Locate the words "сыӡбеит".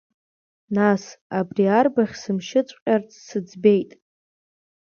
3.27-3.91